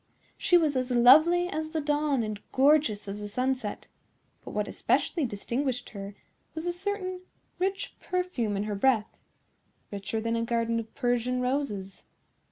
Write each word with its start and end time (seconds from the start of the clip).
She 0.35 0.57
was 0.57 0.75
as 0.75 0.89
lovely 0.89 1.47
as 1.47 1.69
the 1.69 1.79
dawn 1.79 2.23
and 2.23 2.41
gorgeous 2.51 3.07
as 3.07 3.19
the 3.19 3.27
sunset; 3.27 3.87
but 4.43 4.49
what 4.49 4.67
especially 4.67 5.25
distinguished 5.27 5.91
her 5.91 6.15
was 6.55 6.65
a 6.65 6.73
certain 6.73 7.21
rich 7.59 7.95
perfume 7.99 8.57
in 8.57 8.63
her 8.63 8.73
breath—richer 8.73 10.19
than 10.19 10.35
a 10.35 10.41
garden 10.41 10.79
of 10.79 10.91
Persian 10.95 11.39
roses. 11.39 12.05